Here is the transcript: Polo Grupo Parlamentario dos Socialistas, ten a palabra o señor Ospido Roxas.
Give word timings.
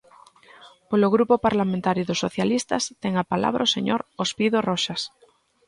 Polo 0.89 1.07
Grupo 1.15 1.35
Parlamentario 1.47 2.03
dos 2.09 2.21
Socialistas, 2.25 2.83
ten 3.01 3.13
a 3.17 3.29
palabra 3.31 3.67
o 3.67 3.73
señor 3.75 4.01
Ospido 4.23 4.57
Roxas. 4.69 5.01